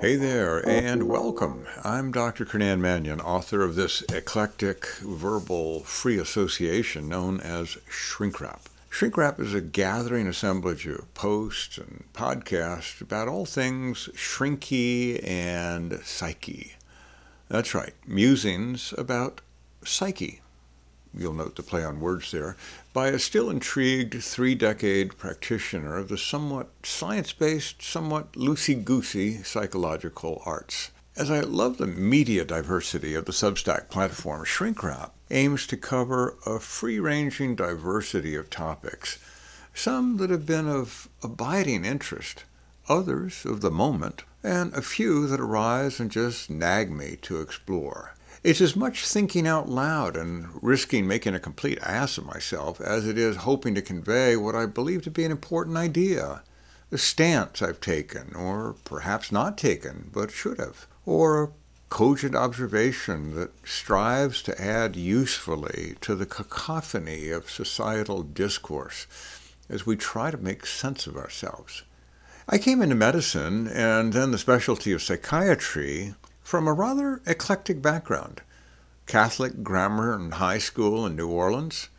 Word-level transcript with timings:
Hey 0.00 0.14
there, 0.14 0.58
and 0.68 1.08
welcome. 1.08 1.66
I'm 1.82 2.12
Dr. 2.12 2.44
Kernan 2.44 2.80
Manion, 2.80 3.20
author 3.20 3.62
of 3.62 3.74
this 3.74 4.02
eclectic 4.02 4.86
verbal 5.00 5.80
free 5.80 6.18
association 6.18 7.08
known 7.08 7.40
as 7.40 7.78
ShrinkRap. 7.90 8.60
Shrink 8.88 9.16
Wrap 9.16 9.40
is 9.40 9.52
a 9.54 9.60
gathering 9.60 10.26
assemblage 10.26 10.86
of 10.86 11.12
posts 11.14 11.78
and 11.78 12.04
podcasts 12.14 13.00
about 13.00 13.28
all 13.28 13.44
things 13.44 14.08
shrinky 14.14 15.20
and 15.26 16.00
psyche. 16.04 16.74
That's 17.48 17.74
right, 17.74 17.94
musings 18.06 18.94
about 18.96 19.40
psyche. 19.84 20.40
You'll 21.16 21.32
note 21.32 21.56
the 21.56 21.62
play 21.62 21.84
on 21.84 22.00
words 22.00 22.30
there, 22.30 22.56
by 22.92 23.08
a 23.08 23.18
still 23.18 23.48
intrigued 23.48 24.22
three 24.22 24.54
decade 24.54 25.16
practitioner 25.16 25.96
of 25.96 26.08
the 26.08 26.18
somewhat 26.18 26.70
science 26.82 27.32
based, 27.32 27.82
somewhat 27.82 28.32
loosey 28.32 28.84
goosey 28.84 29.42
psychological 29.42 30.42
arts. 30.44 30.90
As 31.16 31.30
I 31.30 31.40
love 31.40 31.78
the 31.78 31.86
media 31.86 32.44
diversity 32.44 33.14
of 33.14 33.24
the 33.24 33.32
Substack 33.32 33.88
platform, 33.88 34.44
ShrinkRap 34.44 35.10
aims 35.30 35.66
to 35.66 35.76
cover 35.76 36.36
a 36.46 36.60
free 36.60 37.00
ranging 37.00 37.56
diversity 37.56 38.34
of 38.34 38.50
topics, 38.50 39.18
some 39.74 40.18
that 40.18 40.30
have 40.30 40.46
been 40.46 40.68
of 40.68 41.08
abiding 41.22 41.84
interest, 41.84 42.44
others 42.88 43.44
of 43.44 43.62
the 43.62 43.70
moment, 43.70 44.24
and 44.42 44.72
a 44.74 44.82
few 44.82 45.26
that 45.26 45.40
arise 45.40 45.98
and 45.98 46.10
just 46.10 46.50
nag 46.50 46.90
me 46.90 47.16
to 47.22 47.40
explore. 47.40 48.14
It's 48.44 48.60
as 48.60 48.76
much 48.76 49.06
thinking 49.06 49.48
out 49.48 49.68
loud 49.68 50.16
and 50.16 50.46
risking 50.62 51.08
making 51.08 51.34
a 51.34 51.40
complete 51.40 51.78
ass 51.82 52.18
of 52.18 52.26
myself 52.26 52.80
as 52.80 53.06
it 53.06 53.18
is 53.18 53.38
hoping 53.38 53.74
to 53.74 53.82
convey 53.82 54.36
what 54.36 54.54
I 54.54 54.64
believe 54.66 55.02
to 55.02 55.10
be 55.10 55.24
an 55.24 55.32
important 55.32 55.76
idea, 55.76 56.42
a 56.92 56.98
stance 56.98 57.60
I've 57.60 57.80
taken, 57.80 58.34
or 58.36 58.76
perhaps 58.84 59.32
not 59.32 59.58
taken, 59.58 60.10
but 60.12 60.30
should 60.30 60.58
have, 60.58 60.86
or 61.04 61.42
a 61.42 61.48
cogent 61.88 62.36
observation 62.36 63.34
that 63.34 63.50
strives 63.66 64.40
to 64.42 64.62
add 64.62 64.94
usefully 64.94 65.96
to 66.02 66.14
the 66.14 66.26
cacophony 66.26 67.30
of 67.30 67.50
societal 67.50 68.22
discourse 68.22 69.08
as 69.68 69.84
we 69.84 69.96
try 69.96 70.30
to 70.30 70.38
make 70.38 70.64
sense 70.64 71.08
of 71.08 71.16
ourselves. 71.16 71.82
I 72.48 72.58
came 72.58 72.82
into 72.82 72.94
medicine 72.94 73.66
and 73.66 74.12
then 74.12 74.30
the 74.30 74.38
specialty 74.38 74.92
of 74.92 75.02
psychiatry 75.02 76.14
from 76.48 76.66
a 76.66 76.72
rather 76.72 77.20
eclectic 77.26 77.82
background 77.82 78.40
Catholic 79.06 79.62
grammar 79.62 80.14
and 80.14 80.32
high 80.32 80.56
school 80.56 81.04
in 81.04 81.14
New 81.14 81.28
Orleans, 81.28 81.90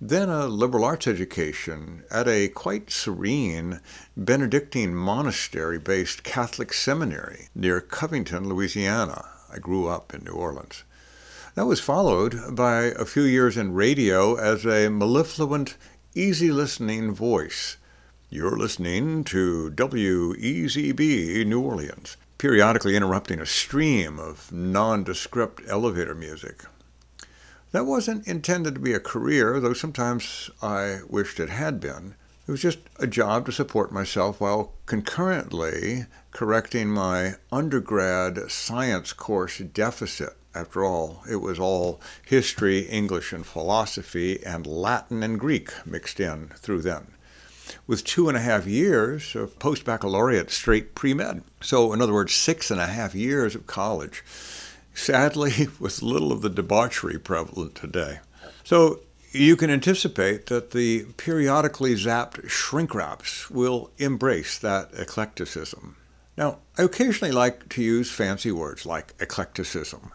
then 0.00 0.30
a 0.30 0.46
liberal 0.46 0.86
arts 0.86 1.06
education 1.06 2.02
at 2.10 2.26
a 2.26 2.48
quite 2.48 2.90
serene 2.90 3.78
Benedictine 4.16 4.94
monastery 4.94 5.78
based 5.78 6.22
Catholic 6.22 6.72
seminary 6.72 7.48
near 7.54 7.82
Covington, 7.82 8.48
Louisiana. 8.48 9.28
I 9.52 9.58
grew 9.58 9.86
up 9.86 10.14
in 10.14 10.24
New 10.24 10.32
Orleans. 10.32 10.82
That 11.54 11.66
was 11.66 11.78
followed 11.78 12.56
by 12.56 12.84
a 12.84 13.04
few 13.04 13.24
years 13.24 13.58
in 13.58 13.74
radio 13.74 14.34
as 14.36 14.64
a 14.64 14.88
mellifluent, 14.88 15.76
easy 16.14 16.50
listening 16.50 17.12
voice. 17.12 17.76
You're 18.30 18.56
listening 18.56 19.24
to 19.24 19.70
WEZB 19.76 21.46
New 21.46 21.60
Orleans 21.60 22.16
periodically 22.40 22.96
interrupting 22.96 23.38
a 23.38 23.44
stream 23.44 24.18
of 24.18 24.50
nondescript 24.50 25.60
elevator 25.68 26.14
music. 26.14 26.64
That 27.72 27.84
wasn't 27.84 28.26
intended 28.26 28.76
to 28.76 28.80
be 28.80 28.94
a 28.94 28.98
career, 28.98 29.60
though 29.60 29.74
sometimes 29.74 30.48
I 30.62 31.00
wished 31.06 31.38
it 31.38 31.50
had 31.50 31.80
been. 31.80 32.14
It 32.48 32.50
was 32.50 32.62
just 32.62 32.78
a 32.98 33.06
job 33.06 33.44
to 33.44 33.52
support 33.52 33.92
myself 33.92 34.40
while 34.40 34.72
concurrently 34.86 36.06
correcting 36.30 36.88
my 36.88 37.34
undergrad 37.52 38.50
science 38.50 39.12
course 39.12 39.58
deficit. 39.58 40.34
After 40.54 40.82
all, 40.82 41.22
it 41.30 41.42
was 41.42 41.58
all 41.58 42.00
history, 42.24 42.86
English, 42.86 43.34
and 43.34 43.44
philosophy, 43.44 44.42
and 44.46 44.66
Latin 44.66 45.22
and 45.22 45.38
Greek 45.38 45.72
mixed 45.84 46.18
in 46.18 46.48
through 46.56 46.80
then 46.80 47.08
with 47.86 48.04
two 48.04 48.28
and 48.28 48.36
a 48.36 48.40
half 48.40 48.66
years 48.66 49.34
of 49.34 49.58
post 49.58 49.84
baccalaureate 49.84 50.50
straight 50.50 50.94
pre 50.94 51.14
med. 51.14 51.42
So, 51.60 51.92
in 51.92 52.00
other 52.00 52.12
words, 52.12 52.34
six 52.34 52.70
and 52.70 52.80
a 52.80 52.86
half 52.86 53.14
years 53.14 53.54
of 53.54 53.66
college. 53.66 54.24
Sadly, 54.94 55.68
with 55.80 56.02
little 56.02 56.32
of 56.32 56.42
the 56.42 56.50
debauchery 56.50 57.18
prevalent 57.18 57.74
today. 57.74 58.20
So, 58.64 59.00
you 59.32 59.56
can 59.56 59.70
anticipate 59.70 60.46
that 60.46 60.72
the 60.72 61.04
periodically 61.16 61.94
zapped 61.94 62.48
shrink 62.48 62.94
wraps 62.94 63.48
will 63.48 63.90
embrace 63.98 64.58
that 64.58 64.90
eclecticism. 64.94 65.96
Now, 66.36 66.58
I 66.76 66.82
occasionally 66.82 67.32
like 67.32 67.68
to 67.70 67.82
use 67.82 68.10
fancy 68.10 68.50
words 68.50 68.84
like 68.86 69.14
eclecticism 69.20 70.12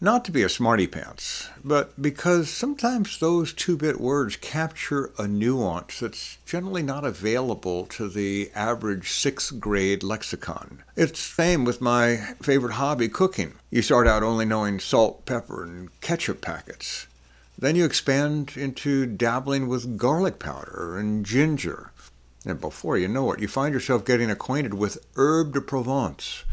not 0.00 0.24
to 0.24 0.32
be 0.32 0.42
a 0.42 0.48
smarty 0.48 0.86
pants, 0.86 1.48
but 1.64 2.00
because 2.00 2.50
sometimes 2.50 3.18
those 3.18 3.52
two 3.52 3.76
bit 3.76 4.00
words 4.00 4.36
capture 4.36 5.10
a 5.18 5.28
nuance 5.28 6.00
that's 6.00 6.38
generally 6.44 6.82
not 6.82 7.04
available 7.04 7.86
to 7.86 8.08
the 8.08 8.50
average 8.54 9.10
sixth 9.10 9.60
grade 9.60 10.02
lexicon. 10.02 10.82
It's 10.96 11.12
the 11.12 11.42
same 11.42 11.64
with 11.64 11.80
my 11.80 12.16
favorite 12.42 12.74
hobby, 12.74 13.08
cooking. 13.08 13.54
You 13.70 13.82
start 13.82 14.06
out 14.06 14.22
only 14.22 14.44
knowing 14.44 14.80
salt, 14.80 15.26
pepper, 15.26 15.62
and 15.62 15.88
ketchup 16.00 16.40
packets. 16.40 17.06
Then 17.56 17.76
you 17.76 17.84
expand 17.84 18.56
into 18.56 19.06
dabbling 19.06 19.68
with 19.68 19.96
garlic 19.96 20.38
powder 20.38 20.98
and 20.98 21.24
ginger. 21.24 21.92
And 22.44 22.60
before 22.60 22.98
you 22.98 23.08
know 23.08 23.32
it, 23.32 23.40
you 23.40 23.48
find 23.48 23.72
yourself 23.72 24.04
getting 24.04 24.30
acquainted 24.30 24.74
with 24.74 25.06
herbe 25.14 25.52
de 25.52 25.60
Provence 25.60 26.44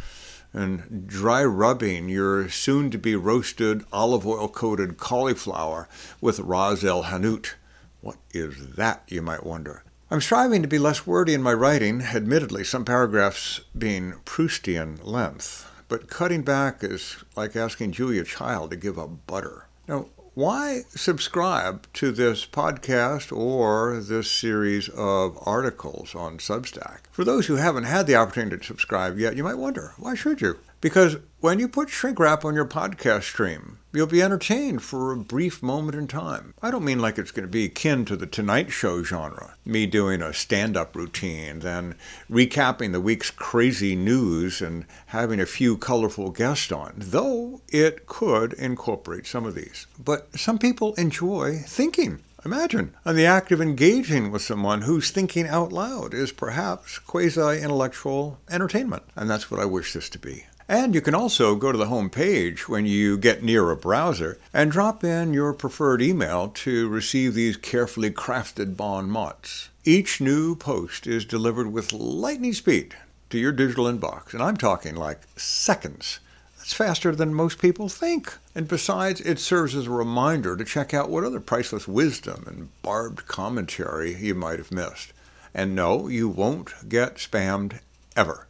and 0.53 1.07
dry 1.07 1.43
rubbing 1.43 2.09
your 2.09 2.49
soon 2.49 2.91
to 2.91 2.97
be 2.97 3.15
roasted 3.15 3.85
olive 3.91 4.25
oil 4.27 4.47
coated 4.47 4.97
cauliflower 4.97 5.87
with 6.19 6.39
Ras 6.39 6.83
el 6.83 7.03
Hanout. 7.03 7.53
What 8.01 8.17
is 8.33 8.75
that, 8.75 9.03
you 9.07 9.21
might 9.21 9.45
wonder? 9.45 9.83
I'm 10.09 10.19
striving 10.19 10.61
to 10.61 10.67
be 10.67 10.79
less 10.79 11.07
wordy 11.07 11.33
in 11.33 11.41
my 11.41 11.53
writing, 11.53 12.01
admittedly, 12.01 12.65
some 12.65 12.83
paragraphs 12.83 13.61
being 13.77 14.15
Proustian 14.25 14.99
length, 15.03 15.71
but 15.87 16.09
cutting 16.09 16.41
back 16.41 16.83
is 16.83 17.23
like 17.35 17.55
asking 17.55 17.93
Julia 17.93 18.25
Child 18.25 18.71
to 18.71 18.75
give 18.75 18.99
up 18.99 19.25
butter. 19.25 19.67
Now, 19.87 20.07
why 20.33 20.83
subscribe 20.89 21.85
to 21.91 22.11
this 22.13 22.45
podcast 22.45 23.35
or 23.35 23.99
this 23.99 24.31
series 24.31 24.87
of 24.87 25.37
articles 25.45 26.15
on 26.15 26.37
Substack? 26.37 26.99
For 27.11 27.25
those 27.25 27.47
who 27.47 27.55
haven't 27.55 27.83
had 27.83 28.07
the 28.07 28.15
opportunity 28.15 28.57
to 28.57 28.63
subscribe 28.63 29.19
yet, 29.19 29.35
you 29.35 29.43
might 29.43 29.57
wonder, 29.57 29.93
why 29.97 30.15
should 30.15 30.39
you? 30.39 30.57
Because 30.81 31.17
when 31.41 31.59
you 31.59 31.67
put 31.67 31.89
ShrinkRap 31.89 32.43
on 32.43 32.55
your 32.55 32.65
podcast 32.65 33.23
stream, 33.23 33.77
you'll 33.93 34.07
be 34.07 34.23
entertained 34.23 34.81
for 34.81 35.11
a 35.11 35.17
brief 35.17 35.61
moment 35.61 35.95
in 35.95 36.07
time. 36.07 36.55
I 36.59 36.71
don't 36.71 36.83
mean 36.83 36.97
like 36.97 37.19
it's 37.19 37.29
going 37.29 37.45
to 37.45 37.51
be 37.51 37.65
akin 37.65 38.03
to 38.05 38.15
the 38.15 38.25
Tonight 38.25 38.71
Show 38.71 39.03
genre, 39.03 39.55
me 39.63 39.85
doing 39.85 40.23
a 40.23 40.33
stand 40.33 40.75
up 40.75 40.95
routine, 40.95 41.59
then 41.59 41.93
recapping 42.29 42.93
the 42.93 42.99
week's 42.99 43.29
crazy 43.29 43.95
news 43.95 44.59
and 44.59 44.87
having 45.07 45.39
a 45.39 45.45
few 45.45 45.77
colorful 45.77 46.31
guests 46.31 46.71
on, 46.71 46.93
though 46.97 47.61
it 47.67 48.07
could 48.07 48.53
incorporate 48.53 49.27
some 49.27 49.45
of 49.45 49.53
these. 49.53 49.85
But 50.03 50.35
some 50.39 50.57
people 50.57 50.95
enjoy 50.95 51.59
thinking. 51.67 52.23
Imagine, 52.43 52.95
and 53.05 53.15
the 53.15 53.27
act 53.27 53.51
of 53.51 53.61
engaging 53.61 54.31
with 54.31 54.41
someone 54.41 54.81
who's 54.81 55.11
thinking 55.11 55.47
out 55.47 55.71
loud 55.71 56.15
is 56.15 56.31
perhaps 56.31 56.97
quasi 56.97 57.61
intellectual 57.61 58.39
entertainment. 58.49 59.03
And 59.15 59.29
that's 59.29 59.51
what 59.51 59.59
I 59.59 59.65
wish 59.65 59.93
this 59.93 60.09
to 60.09 60.17
be. 60.17 60.45
And 60.71 60.95
you 60.95 61.01
can 61.01 61.13
also 61.13 61.55
go 61.55 61.73
to 61.73 61.77
the 61.77 61.87
home 61.87 62.09
page 62.09 62.69
when 62.69 62.85
you 62.85 63.17
get 63.17 63.43
near 63.43 63.69
a 63.69 63.75
browser 63.75 64.39
and 64.53 64.71
drop 64.71 65.03
in 65.03 65.33
your 65.33 65.51
preferred 65.51 66.01
email 66.01 66.47
to 66.47 66.87
receive 66.87 67.33
these 67.33 67.57
carefully 67.57 68.09
crafted 68.09 68.77
bon 68.77 69.09
mots. 69.09 69.67
Each 69.83 70.21
new 70.21 70.55
post 70.55 71.07
is 71.07 71.25
delivered 71.25 71.73
with 71.73 71.91
lightning 71.91 72.53
speed 72.53 72.95
to 73.31 73.37
your 73.37 73.51
digital 73.51 73.83
inbox, 73.83 74.33
and 74.33 74.41
I'm 74.41 74.55
talking 74.55 74.95
like 74.95 75.19
seconds. 75.35 76.21
That's 76.57 76.73
faster 76.73 77.13
than 77.13 77.33
most 77.33 77.61
people 77.61 77.89
think. 77.89 78.33
And 78.55 78.65
besides, 78.65 79.19
it 79.19 79.39
serves 79.39 79.75
as 79.75 79.87
a 79.87 79.91
reminder 79.91 80.55
to 80.55 80.63
check 80.63 80.93
out 80.93 81.09
what 81.09 81.25
other 81.25 81.41
priceless 81.41 81.85
wisdom 81.85 82.45
and 82.47 82.69
barbed 82.81 83.27
commentary 83.27 84.15
you 84.15 84.35
might 84.35 84.59
have 84.59 84.71
missed. 84.71 85.11
And 85.53 85.75
no, 85.75 86.07
you 86.07 86.29
won't 86.29 86.87
get 86.87 87.15
spammed 87.15 87.81
ever 88.15 88.47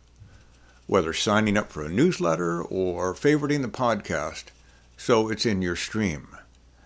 whether 0.87 1.13
signing 1.13 1.57
up 1.57 1.71
for 1.71 1.83
a 1.83 1.89
newsletter 1.89 2.61
or 2.61 3.13
favoriting 3.13 3.61
the 3.61 3.67
podcast 3.67 4.45
so 4.97 5.29
it's 5.29 5.45
in 5.45 5.61
your 5.61 5.75
stream. 5.75 6.27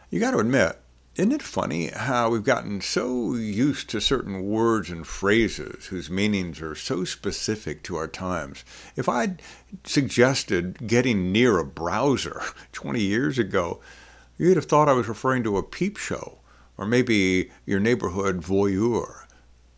You 0.10 0.20
got 0.20 0.32
to 0.32 0.40
admit, 0.40 0.80
isn't 1.16 1.32
it 1.32 1.42
funny 1.42 1.88
how 1.88 2.30
we've 2.30 2.44
gotten 2.44 2.82
so 2.82 3.34
used 3.36 3.90
to 3.90 4.00
certain 4.00 4.48
words 4.48 4.90
and 4.90 5.06
phrases 5.06 5.88
whose 5.88 6.10
meanings 6.10 6.62
are 6.62 6.76
so 6.76 7.04
specific 7.04 7.84
to 7.84 7.96
our 7.96 8.08
times? 8.08 8.64
If 8.96 9.10
I'd 9.10 9.42
suggested 9.84 10.88
getting 10.88 11.32
near 11.32 11.58
a 11.58 11.66
browser 11.66 12.42
20 12.72 13.02
years 13.02 13.38
ago, 13.38 13.82
you'd 14.38 14.56
have 14.56 14.66
thought 14.66 14.90
I 14.90 14.94
was 14.94 15.08
referring 15.08 15.44
to 15.44 15.58
a 15.58 15.64
peep 15.64 15.98
show 15.98 16.40
or 16.78 16.86
maybe 16.86 17.52
your 17.66 17.80
neighborhood 17.80 18.42
voyeur. 18.42 19.26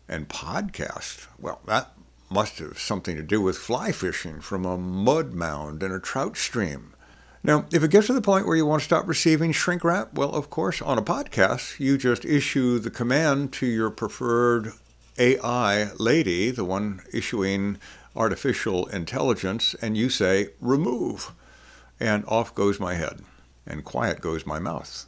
And 0.08 0.28
podcast, 0.28 1.26
well, 1.38 1.60
that 1.66 1.92
must 2.30 2.58
have 2.58 2.78
something 2.78 3.16
to 3.16 3.22
do 3.22 3.40
with 3.40 3.56
fly 3.56 3.92
fishing 3.92 4.40
from 4.40 4.64
a 4.64 4.76
mud 4.76 5.32
mound 5.32 5.82
in 5.82 5.92
a 5.92 6.00
trout 6.00 6.36
stream. 6.36 6.94
Now, 7.42 7.66
if 7.72 7.82
it 7.82 7.90
gets 7.90 8.08
to 8.08 8.12
the 8.12 8.20
point 8.20 8.46
where 8.46 8.56
you 8.56 8.66
want 8.66 8.82
to 8.82 8.84
stop 8.84 9.06
receiving 9.06 9.52
ShrinkRap, 9.52 10.12
well, 10.12 10.34
of 10.34 10.50
course, 10.50 10.82
on 10.82 10.98
a 10.98 11.02
podcast, 11.02 11.78
you 11.78 11.96
just 11.96 12.24
issue 12.24 12.78
the 12.78 12.90
command 12.90 13.52
to 13.54 13.66
your 13.66 13.90
preferred 13.90 14.72
AI 15.18 15.90
lady, 15.98 16.50
the 16.50 16.64
one 16.64 17.00
issuing 17.12 17.78
artificial 18.14 18.86
intelligence, 18.86 19.74
and 19.80 19.96
you 19.96 20.10
say, 20.10 20.48
remove. 20.60 21.32
And 22.00 22.24
off 22.26 22.54
goes 22.54 22.78
my 22.80 22.94
head, 22.94 23.22
and 23.66 23.84
quiet 23.84 24.20
goes 24.20 24.44
my 24.44 24.58
mouth. 24.58 25.06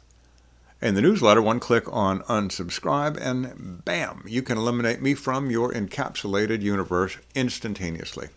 In 0.81 0.95
the 0.95 1.01
newsletter, 1.01 1.43
one 1.43 1.59
click 1.59 1.83
on 1.93 2.23
unsubscribe, 2.23 3.15
and 3.15 3.85
bam, 3.85 4.23
you 4.25 4.41
can 4.41 4.57
eliminate 4.57 4.99
me 4.99 5.13
from 5.13 5.51
your 5.51 5.71
encapsulated 5.71 6.63
universe 6.63 7.17
instantaneously. 7.35 8.29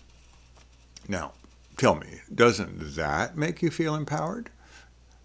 Now, 1.09 1.33
tell 1.79 1.95
me, 1.95 2.21
doesn't 2.35 2.97
that 2.97 3.39
make 3.39 3.63
you 3.63 3.71
feel 3.71 3.95
empowered? 3.95 4.51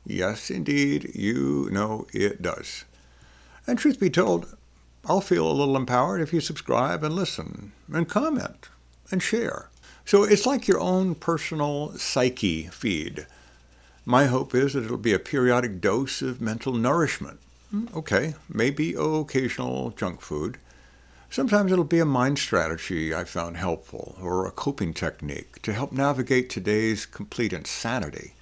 Yes, 0.06 0.50
indeed, 0.50 1.12
you 1.14 1.68
know 1.72 2.08
it 2.14 2.42
does. 2.42 2.86
And 3.68 3.78
truth 3.78 4.00
be 4.00 4.10
told, 4.10 4.56
I'll 5.06 5.20
feel 5.20 5.46
a 5.46 5.52
little 5.52 5.76
empowered 5.76 6.22
if 6.22 6.32
you 6.32 6.40
subscribe 6.40 7.04
and 7.04 7.14
listen 7.14 7.74
and 7.92 8.08
comment 8.08 8.70
and 9.12 9.22
share. 9.22 9.70
So 10.06 10.24
it's 10.24 10.46
like 10.46 10.70
your 10.70 10.80
own 10.80 11.16
personal 11.16 11.98
psyche 11.98 12.68
feed. 12.68 13.28
My 14.06 14.26
hope 14.26 14.56
is 14.56 14.74
that 14.74 14.86
it'll 14.86 14.98
be 14.98 15.14
a 15.14 15.20
periodic 15.20 15.82
dose 15.82 16.22
of 16.22 16.42
mental 16.42 16.74
nourishment. 16.74 17.40
Hmm, 17.70 17.88
okay, 17.96 18.36
maybe 18.48 18.96
occasional 18.98 19.92
junk 19.92 20.22
food. 20.22 20.58
Sometimes 21.30 21.72
it'll 21.72 21.84
be 21.84 22.00
a 22.00 22.06
mind 22.06 22.40
strategy 22.40 23.14
I 23.14 23.24
found 23.24 23.58
helpful 23.58 24.16
or 24.20 24.48
a 24.48 24.52
coping 24.52 24.94
technique 24.94 25.62
to 25.62 25.74
help 25.74 25.92
navigate 25.92 26.50
today's 26.50 27.06
complete 27.06 27.54
insanity. 27.54 28.34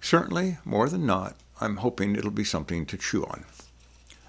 Certainly, 0.00 0.58
more 0.64 0.88
than 0.88 1.06
not, 1.06 1.36
I'm 1.60 1.76
hoping 1.76 2.16
it'll 2.16 2.30
be 2.30 2.44
something 2.44 2.86
to 2.86 2.96
chew 2.96 3.24
on. 3.24 3.44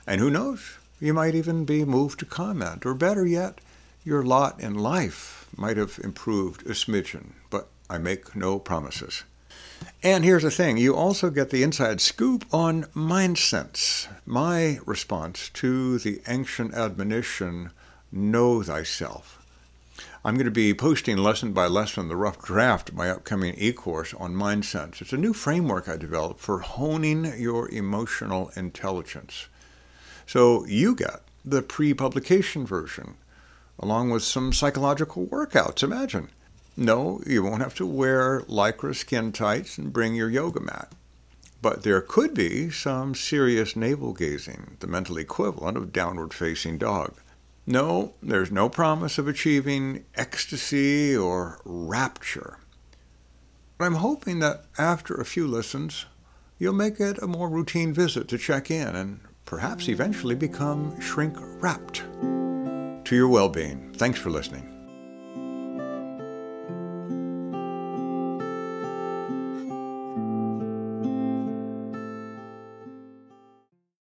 And 0.05 0.21
who 0.21 0.29
knows, 0.29 0.77
you 1.00 1.13
might 1.13 1.33
even 1.33 1.65
be 1.65 1.85
moved 1.85 2.19
to 2.19 2.25
comment, 2.25 2.85
or 2.85 2.94
better 2.94 3.25
yet, 3.25 3.59
your 4.03 4.23
lot 4.23 4.59
in 4.59 4.75
life 4.75 5.47
might 5.55 5.77
have 5.77 6.00
improved 6.03 6.63
a 6.67 6.73
smidgen, 6.73 7.33
but 7.50 7.69
I 7.89 7.97
make 7.97 8.35
no 8.35 8.59
promises. 8.59 9.23
And 10.01 10.24
here's 10.24 10.44
the 10.44 10.51
thing 10.51 10.78
you 10.78 10.96
also 10.96 11.30
get 11.30 11.50
the 11.50 11.62
inside 11.62 12.00
scoop 12.00 12.46
on 12.54 12.86
MindSense, 12.96 14.07
my 14.25 14.80
response 14.86 15.50
to 15.56 16.00
the 16.00 16.22
ancient 16.25 16.74
admonition 16.74 17.72
know 18.10 18.63
thyself. 18.63 19.46
I'm 20.24 20.36
going 20.36 20.46
to 20.46 20.51
be 20.51 20.74
posting 20.74 21.18
lesson 21.18 21.51
by 21.51 21.68
lesson 21.68 22.07
the 22.07 22.16
rough 22.16 22.42
draft 22.42 22.88
of 22.88 22.96
my 22.96 23.10
upcoming 23.10 23.56
e 23.57 23.74
course 23.74 24.13
on 24.13 24.36
MindSense. 24.36 25.01
It's 25.01 25.12
a 25.12 25.18
new 25.18 25.34
framework 25.34 25.90
I 25.90 25.98
developed 25.98 26.40
for 26.40 26.60
honing 26.60 27.34
your 27.38 27.69
emotional 27.69 28.54
intelligence. 28.56 29.48
So 30.25 30.66
you 30.66 30.96
get 30.96 31.24
the 31.44 31.62
pre 31.62 31.94
publication 31.94 32.66
version 32.66 33.16
along 33.78 34.12
with 34.12 34.24
some 34.24 34.54
psychological 34.54 35.28
workouts. 35.28 35.84
Imagine. 35.84 36.30
No, 36.79 37.21
you 37.27 37.43
won't 37.43 37.61
have 37.61 37.75
to 37.75 37.85
wear 37.85 38.39
lycra 38.43 38.95
skin 38.95 39.33
tights 39.33 39.77
and 39.77 39.91
bring 39.91 40.15
your 40.15 40.29
yoga 40.29 40.61
mat. 40.61 40.93
But 41.61 41.83
there 41.83 41.99
could 41.99 42.33
be 42.33 42.69
some 42.69 43.15
serious 43.15 43.75
navel 43.75 44.13
gazing, 44.13 44.77
the 44.79 44.87
mental 44.87 45.17
equivalent 45.17 45.75
of 45.75 45.91
downward 45.91 46.33
facing 46.33 46.77
dog. 46.77 47.15
No, 47.67 48.13
there's 48.23 48.49
no 48.49 48.69
promise 48.69 49.17
of 49.17 49.27
achieving 49.27 50.05
ecstasy 50.15 51.13
or 51.17 51.59
rapture. 51.65 52.59
But 53.77 53.83
I'm 53.83 53.95
hoping 53.95 54.39
that 54.39 54.63
after 54.77 55.15
a 55.15 55.25
few 55.25 55.47
listens, 55.47 56.05
you'll 56.59 56.71
make 56.71 57.01
it 57.01 57.21
a 57.21 57.27
more 57.27 57.49
routine 57.49 57.93
visit 57.93 58.29
to 58.29 58.37
check 58.37 58.71
in 58.71 58.95
and 58.95 59.19
perhaps 59.43 59.89
eventually 59.89 60.35
become 60.35 60.97
shrink 61.01 61.35
wrapped 61.61 62.03
to 63.03 63.15
your 63.17 63.27
well 63.27 63.49
being. 63.49 63.91
Thanks 63.95 64.17
for 64.17 64.29
listening. 64.29 64.78